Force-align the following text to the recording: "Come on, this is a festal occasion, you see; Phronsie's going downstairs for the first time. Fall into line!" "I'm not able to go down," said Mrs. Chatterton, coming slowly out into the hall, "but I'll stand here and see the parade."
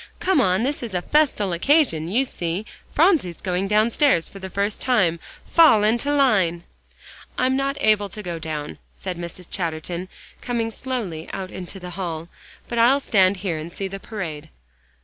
"Come 0.19 0.41
on, 0.41 0.63
this 0.63 0.81
is 0.81 0.95
a 0.95 1.01
festal 1.03 1.53
occasion, 1.53 2.07
you 2.07 2.25
see; 2.25 2.65
Phronsie's 2.91 3.39
going 3.39 3.67
downstairs 3.67 4.27
for 4.27 4.39
the 4.39 4.49
first 4.49 4.81
time. 4.81 5.19
Fall 5.45 5.83
into 5.83 6.11
line!" 6.11 6.63
"I'm 7.37 7.55
not 7.55 7.77
able 7.79 8.09
to 8.09 8.23
go 8.23 8.39
down," 8.39 8.79
said 8.95 9.15
Mrs. 9.19 9.47
Chatterton, 9.51 10.09
coming 10.41 10.71
slowly 10.71 11.29
out 11.33 11.51
into 11.51 11.79
the 11.79 11.91
hall, 11.91 12.29
"but 12.67 12.79
I'll 12.79 12.99
stand 12.99 13.37
here 13.45 13.57
and 13.57 13.71
see 13.71 13.87
the 13.87 13.99
parade." 13.99 14.49